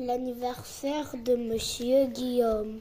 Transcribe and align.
l'anniversaire 0.00 1.14
de 1.24 1.36
Monsieur 1.36 2.06
Guillaume. 2.06 2.80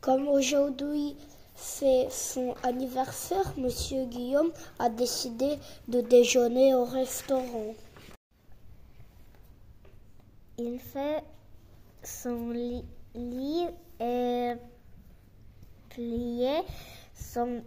Comme 0.00 0.28
aujourd'hui 0.28 1.16
c'est 1.54 2.08
son 2.10 2.54
anniversaire, 2.62 3.54
Monsieur 3.56 4.04
Guillaume 4.04 4.52
a 4.78 4.90
décidé 4.90 5.58
de 5.88 6.00
déjeuner 6.00 6.74
au 6.74 6.84
restaurant. 6.84 7.74
Il 10.58 10.78
fait 10.78 11.22
son 12.02 12.50
lit, 12.50 12.84
et 14.00 14.52
plié 15.88 16.60
son 17.14 17.62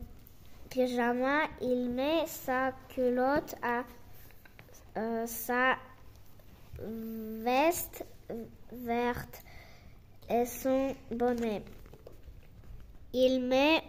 pyjama. 0.69 1.41
Il 1.61 1.89
met 1.89 2.27
sa 2.27 2.73
culotte 2.89 3.55
à 3.63 3.83
euh, 4.97 5.25
sa 5.25 5.75
veste 6.81 8.05
verte 8.71 9.41
et 10.29 10.45
son 10.45 10.95
bonnet. 11.11 11.63
Il 13.13 13.41
met 13.41 13.81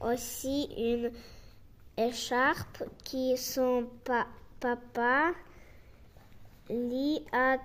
aussi 0.00 0.68
une 0.76 1.10
écharpe 1.96 2.84
qui 3.04 3.36
son 3.36 3.88
papa 4.60 5.32
lui 6.70 7.24
a 7.32 7.56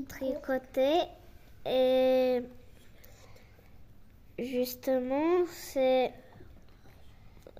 tricoté 0.00 1.02
et 1.66 2.42
justement 4.38 5.44
c'est 5.46 6.12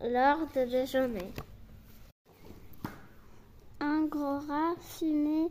l'heure 0.00 0.46
de 0.54 0.64
déjeuner. 0.64 1.32
Un 3.80 4.06
gros 4.06 4.40
rat 4.48 4.74
fumait 4.80 5.48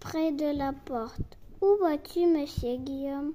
près 0.00 0.32
de 0.32 0.56
la 0.56 0.72
porte. 0.72 1.36
Où 1.60 1.76
vas-tu, 1.82 2.26
monsieur 2.26 2.76
Guillaume? 2.76 3.34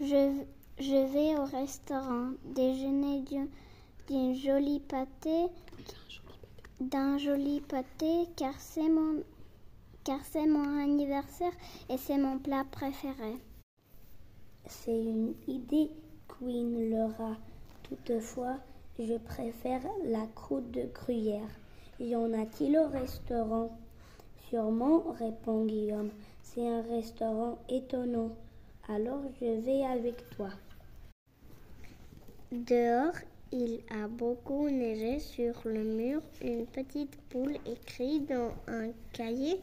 Je, 0.00 0.32
je 0.78 1.12
vais 1.12 1.38
au 1.38 1.44
restaurant 1.44 2.30
déjeuner 2.44 3.22
d'une 4.08 4.34
jolie 4.34 4.80
pâté, 4.80 5.48
d'un 6.80 7.18
joli 7.18 7.60
pâté, 7.60 8.26
car 8.34 8.58
c'est 8.58 8.88
mon, 8.88 9.22
car 10.04 10.20
c'est 10.24 10.46
mon 10.46 10.78
anniversaire 10.78 11.52
et 11.90 11.98
c'est 11.98 12.16
mon 12.16 12.38
plat 12.38 12.64
préféré. 12.70 13.36
C'est 14.64 15.02
une 15.02 15.34
idée, 15.46 15.90
Queen 16.28 16.94
rat. 17.18 17.36
Toutefois, 17.82 18.56
je 18.98 19.18
préfère 19.18 19.82
la 20.04 20.26
croûte 20.34 20.70
de 20.70 20.84
gruyère. 20.94 21.59
Y 22.00 22.16
en 22.16 22.32
a-t-il 22.32 22.78
au 22.78 22.88
restaurant? 22.88 23.68
Sûrement, 24.48 25.02
répond 25.18 25.66
Guillaume. 25.66 26.08
C'est 26.42 26.66
un 26.66 26.80
restaurant 26.80 27.58
étonnant. 27.68 28.30
Alors 28.88 29.20
je 29.38 29.60
vais 29.60 29.84
avec 29.84 30.30
toi. 30.30 30.48
Dehors, 32.50 33.12
il 33.52 33.80
a 33.90 34.08
beaucoup 34.08 34.70
neigé 34.70 35.18
sur 35.18 35.52
le 35.66 35.84
mur. 35.84 36.22
Une 36.42 36.64
petite 36.64 37.16
poule 37.28 37.58
écrit 37.66 38.20
dans 38.20 38.52
un 38.66 38.88
cahier 39.12 39.60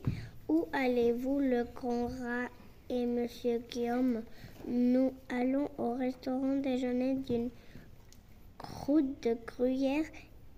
Où 0.48 0.68
allez-vous, 0.74 1.40
le 1.40 1.66
grand 1.74 2.06
rat 2.06 2.50
et 2.92 3.08
monsieur 3.08 3.64
Guillaume? 3.72 4.22
Nous 4.68 5.12
allons 5.30 5.72
au 5.80 5.94
restaurant 5.96 6.58
déjeuner 6.58 7.16
d'une 7.16 7.50
croûte 8.60 9.24
de 9.24 9.36
gruyère 9.48 10.06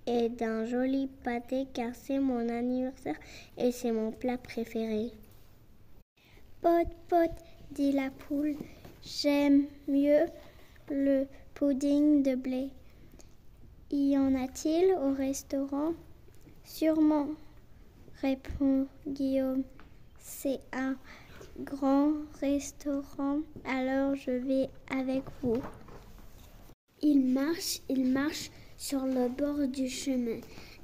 et 0.10 0.28
d'un 0.28 0.66
joli 0.66 1.08
pâté 1.24 1.68
car 1.72 1.94
c'est 1.94 2.18
mon 2.18 2.50
anniversaire 2.50 3.20
et 3.58 3.72
c'est 3.72 3.92
mon 3.92 4.12
plat 4.12 4.40
préféré. 4.40 5.12
Pot, 6.62 6.88
pot, 7.08 7.32
dit 7.72 7.92
la 7.92 8.10
poule. 8.10 8.56
J'aime 9.04 9.68
mieux 9.88 10.26
le 10.90 11.28
pudding 11.54 12.24
de 12.24 12.34
blé. 12.34 12.70
Y 13.92 14.18
en 14.18 14.34
a-t-il 14.34 14.94
au 14.96 15.14
restaurant? 15.14 15.94
Sûrement, 16.64 17.28
répond 18.22 18.88
Guillaume. 19.08 19.64
C'est 20.20 20.60
un 20.74 20.96
grand 21.60 22.14
restaurant, 22.42 23.40
alors 23.64 24.16
je 24.16 24.32
vais 24.32 24.70
avec 24.90 25.24
vous. 25.42 25.62
Il 27.02 27.26
marche, 27.32 27.82
il 27.90 28.12
marche 28.12 28.50
sur 28.80 29.06
le 29.06 29.28
bord 29.28 29.68
du 29.68 29.90
chemin. 29.90 30.40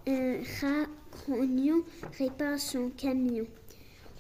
Un 0.06 0.39
rat 0.59 0.85
grognon 1.11 1.81
répare 2.19 2.59
son 2.59 2.89
camion. 2.89 3.45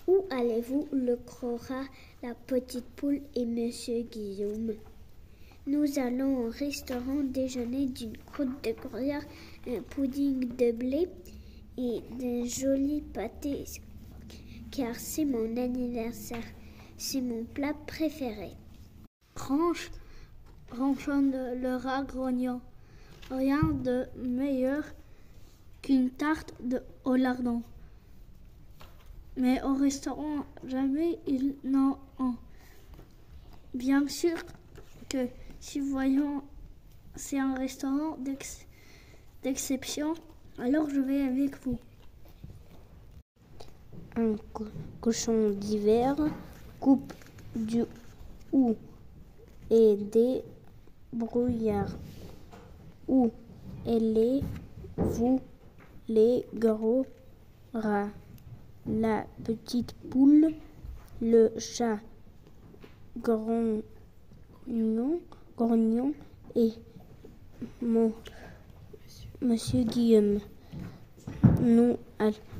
Où 0.07 0.23
allez-vous, 0.29 0.87
le 0.93 1.17
gros 1.17 1.59
la 2.23 2.33
petite 2.33 2.85
poule 2.95 3.21
et 3.35 3.45
monsieur 3.45 4.01
Guillaume 4.03 4.75
Nous 5.67 5.99
allons 5.99 6.45
au 6.45 6.49
restaurant 6.49 7.21
déjeuner 7.21 7.87
d'une 7.87 8.17
croûte 8.17 8.63
de 8.63 8.71
gruyère, 8.71 9.25
un 9.67 9.81
pudding 9.81 10.55
de 10.55 10.71
blé 10.71 11.09
et 11.77 12.01
d'un 12.17 12.45
joli 12.45 13.01
pâté, 13.01 13.65
car 14.71 14.95
c'est 14.95 15.25
mon 15.25 15.57
anniversaire. 15.57 16.45
C'est 16.97 17.19
mon 17.19 17.43
plat 17.43 17.73
préféré. 17.87 18.51
Ronchonne 20.71 21.35
le 21.61 21.75
rat 21.75 22.03
grognon. 22.03 22.61
Rien 23.31 23.63
de 23.63 24.05
meilleur 24.17 24.83
qu'une 25.81 26.09
tarte 26.11 26.53
de 26.61 26.81
au 27.03 27.15
mais 29.37 29.61
au 29.63 29.73
restaurant, 29.73 30.45
jamais 30.65 31.19
ils 31.27 31.55
n'en 31.63 31.99
ont. 32.19 32.35
Bien 33.73 34.07
sûr 34.07 34.37
que 35.09 35.27
si 35.59 35.79
voyons 35.79 36.43
c'est 37.15 37.39
un 37.39 37.55
restaurant 37.55 38.17
d'exception, 39.43 40.13
alors 40.57 40.89
je 40.89 40.99
vais 40.99 41.21
avec 41.21 41.61
vous. 41.65 41.77
Un 44.15 44.35
cochon 45.01 45.49
d'hiver 45.51 46.15
coupe 46.79 47.13
du 47.55 47.83
ou 48.51 48.75
et 49.69 49.95
des 49.95 50.43
brouillards. 51.11 51.95
Où 53.07 53.31
allez-vous 53.85 55.39
les 56.07 56.45
gros 56.53 57.05
rats 57.73 58.09
la 58.87 59.25
petite 59.43 59.93
poule, 60.09 60.53
le 61.21 61.51
chat 61.57 61.99
grognon, 63.17 63.81
grognon 65.57 66.13
et 66.55 66.71
mon 67.81 68.11
monsieur 69.41 69.83
Guillaume. 69.83 70.39
Nous 71.61 71.97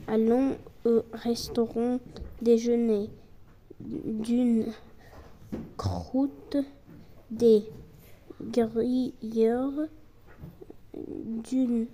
allons 0.08 0.58
au 0.86 1.04
restaurant 1.14 2.00
déjeuner 2.42 3.10
d'une 3.80 4.66
croûte, 5.78 6.58
des 7.30 7.64
grilleurs, 8.42 9.74
d'une 10.96 11.88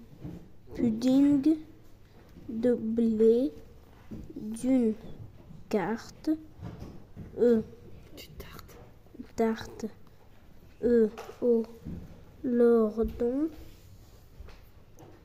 pudding 0.75 1.57
de 2.49 2.73
blé 2.75 3.51
d'une 4.35 4.93
carte 5.69 6.29
E 7.39 7.63
tarte. 8.37 8.77
tarte 9.35 9.85
E 10.83 11.09
au 11.41 11.63
lordon 12.43 13.49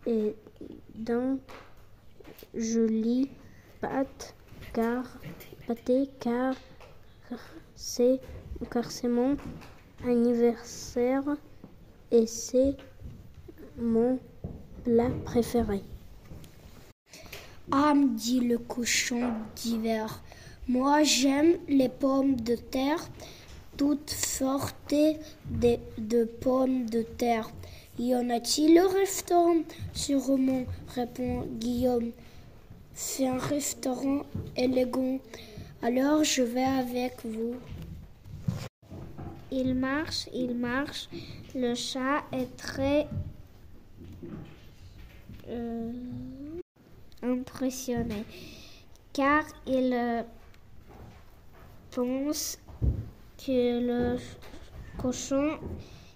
et 0.06 0.34
d'un 0.94 1.38
joli 2.54 3.28
pâte 3.80 4.34
car 4.72 5.04
pâté 5.66 6.08
car 6.20 6.54
c'est 7.74 8.20
car 8.70 8.90
c'est 8.90 9.08
mon 9.08 9.36
anniversaire 10.04 11.24
et 12.10 12.26
c'est 12.26 12.76
mon 13.78 14.18
plat 14.84 15.10
préféré. 15.24 15.82
Ah, 17.72 17.94
dit 17.96 18.40
le 18.40 18.58
cochon 18.58 19.32
d'hiver, 19.56 20.22
moi 20.68 21.02
j'aime 21.02 21.56
les 21.68 21.88
pommes 21.88 22.36
de 22.36 22.54
terre, 22.54 23.08
toutes 23.76 24.10
sortes 24.10 24.76
de, 24.90 25.76
de 25.98 26.24
pommes 26.24 26.88
de 26.88 27.02
terre. 27.02 27.50
Y 27.98 28.14
en 28.14 28.30
a-t-il 28.30 28.78
au 28.78 28.88
restaurant? 28.88 29.62
Sûrement, 29.92 30.64
répond 30.94 31.46
Guillaume. 31.58 32.10
C'est 32.94 33.26
un 33.26 33.38
restaurant 33.38 34.22
élégant, 34.56 35.18
alors 35.82 36.22
je 36.24 36.42
vais 36.42 36.64
avec 36.64 37.24
vous. 37.24 37.56
Il 39.50 39.74
marche, 39.74 40.28
il 40.32 40.54
marche. 40.54 41.08
Le 41.54 41.74
chat 41.74 42.22
est 42.32 42.56
très... 42.56 43.06
Euh, 45.48 45.92
impressionné 47.22 48.24
car 49.12 49.44
il 49.66 50.24
pense 51.90 52.58
que 53.38 53.80
le 53.80 54.18
cochon 54.98 55.58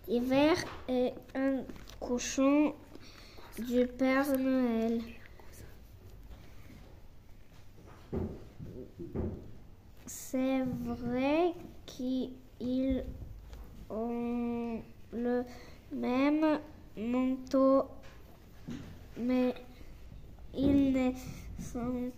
hiver 0.09 0.57
est 0.89 1.15
un 1.35 1.63
cochon 2.01 2.75
du 3.59 3.87
Père 3.87 4.37
Noël. 4.37 5.01
C'est 10.07 10.63
vrai 10.85 11.55
qu'ils 11.87 13.05
ont 13.89 14.83
le 15.13 15.45
même 15.93 16.61
manteau, 16.97 17.87
mais 19.17 19.55
ils 20.57 20.93
ne 20.93 21.11
sont 21.63 22.11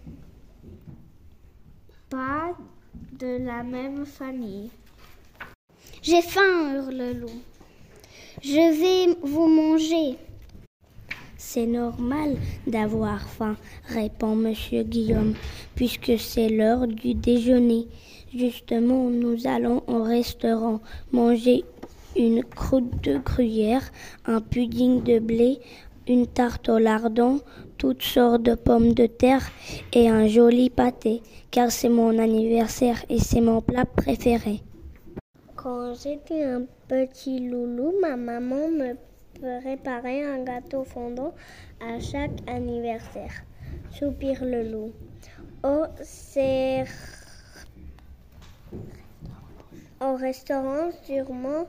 pas 2.10 2.56
de 3.18 3.44
la 3.44 3.62
même 3.62 4.04
famille. 4.04 4.70
J'ai 6.02 6.22
faim, 6.22 6.74
hurle 6.74 6.96
le 6.96 7.12
loup. 7.12 7.42
Je 8.42 8.80
vais 8.80 9.16
vous 9.22 9.46
manger. 9.46 10.16
C'est 11.36 11.66
normal 11.66 12.36
d'avoir 12.66 13.28
faim, 13.28 13.56
répond 13.86 14.34
monsieur 14.34 14.84
Guillaume, 14.84 15.34
puisque 15.74 16.18
c'est 16.18 16.48
l'heure 16.48 16.86
du 16.86 17.14
déjeuner. 17.14 17.88
Justement, 18.34 19.10
nous 19.10 19.46
allons 19.46 19.82
au 19.86 20.02
restaurant 20.02 20.80
manger 21.12 21.64
une 22.16 22.42
croûte 22.42 23.02
de 23.02 23.18
gruyère, 23.18 23.90
un 24.24 24.40
pudding 24.40 25.02
de 25.02 25.18
blé, 25.18 25.58
une 26.08 26.26
tarte 26.26 26.68
au 26.68 26.78
lardon, 26.78 27.40
toutes 27.78 28.02
sortes 28.02 28.42
de 28.42 28.54
pommes 28.54 28.94
de 28.94 29.06
terre 29.06 29.50
et 29.92 30.08
un 30.08 30.26
joli 30.26 30.70
pâté, 30.70 31.22
car 31.50 31.70
c'est 31.70 31.88
mon 31.88 32.18
anniversaire 32.18 33.04
et 33.08 33.18
c'est 33.18 33.40
mon 33.40 33.60
plat 33.60 33.84
préféré. 33.84 34.60
Quand 35.56 35.94
j'étais 35.94 36.44
un 36.44 36.62
petit 36.88 37.48
loulou, 37.48 37.94
ma 38.00 38.16
maman 38.16 38.68
me 38.68 38.94
préparait 39.40 40.24
un 40.24 40.42
gâteau 40.44 40.84
fondant 40.84 41.34
à 41.80 42.00
chaque 42.00 42.48
anniversaire. 42.48 43.32
Soupire 43.90 44.44
le 44.44 44.70
loup. 44.70 44.92
Oh, 45.64 45.84
c'est 46.02 46.84
au 50.00 50.16
restaurant, 50.16 50.90
sûrement, 51.04 51.68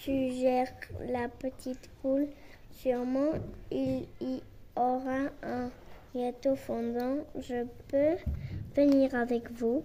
suggère 0.00 0.68
la 1.08 1.28
petite 1.28 1.88
poule. 2.02 2.26
Sûrement, 2.82 3.32
il 3.70 4.06
y 4.20 4.40
aura 4.76 5.30
un 5.42 5.70
gâteau 6.14 6.56
fondant. 6.56 7.18
Je 7.40 7.64
peux 7.88 8.16
venir 8.74 9.14
avec 9.14 9.50
vous. 9.52 9.82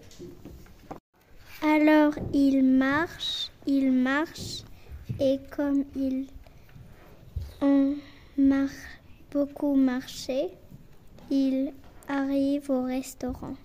Alors 1.63 2.13
il 2.33 2.63
marche, 2.63 3.51
il 3.65 3.91
marche, 3.91 4.63
et 5.19 5.39
comme 5.55 5.85
ils 5.95 6.27
ont 7.61 7.95
beaucoup 9.31 9.75
marché, 9.75 10.49
il 11.29 11.71
arrive 12.09 12.69
au 12.69 12.83
restaurant. 12.83 13.55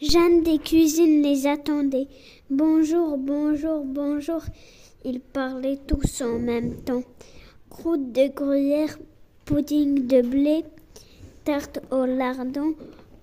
Jeanne 0.00 0.42
des 0.44 0.58
cuisines 0.58 1.22
les 1.22 1.46
attendait. 1.46 2.06
Bonjour, 2.50 3.18
bonjour, 3.18 3.84
bonjour. 3.84 4.42
Ils 5.04 5.20
parlaient 5.20 5.80
tous 5.86 6.22
en 6.22 6.38
même 6.38 6.76
temps. 6.82 7.02
Croûte 7.70 8.12
de 8.12 8.28
gruyère, 8.28 8.98
pudding 9.44 10.06
de 10.06 10.22
blé, 10.22 10.64
tarte 11.44 11.80
au 11.90 12.06
lardon, 12.06 12.74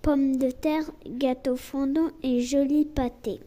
pommes 0.01 0.38
de 0.38 0.51
terre, 0.51 0.89
gâteau 1.07 1.56
fondant 1.56 2.09
et 2.21 2.42
joli 2.42 2.86
pâté. 2.86 3.39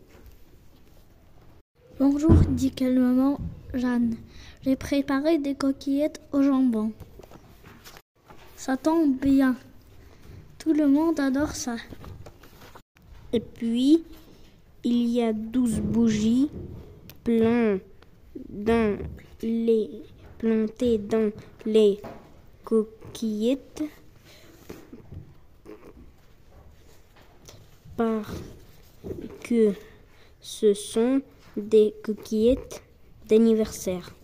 Bonjour, 2.00 2.34
dit 2.48 2.72
calmement 2.72 3.38
Jeanne. 3.74 4.16
J'ai 4.62 4.76
préparé 4.76 5.38
des 5.38 5.54
coquillettes 5.54 6.20
au 6.32 6.42
jambon. 6.42 6.92
Ça 8.56 8.76
tombe 8.76 9.16
bien. 9.16 9.56
Tout 10.58 10.72
le 10.72 10.88
monde 10.88 11.20
adore 11.20 11.54
ça. 11.54 11.76
Et 13.32 13.40
puis, 13.40 14.02
il 14.84 15.08
y 15.10 15.22
a 15.22 15.32
douze 15.32 15.80
bougies 15.80 16.50
plein 17.22 17.78
dans 18.48 18.98
les, 19.42 20.02
plantées 20.38 20.98
dans 20.98 21.30
les 21.66 22.00
coquillettes 22.64 23.82
parce 27.96 28.28
que 29.42 29.72
ce 30.40 30.72
sont 30.74 31.20
des 31.56 31.94
coquillettes 32.04 32.82
d'anniversaire. 33.28 34.17